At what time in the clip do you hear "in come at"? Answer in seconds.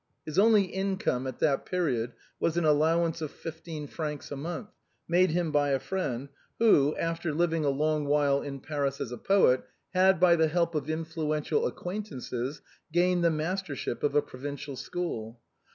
0.63-1.37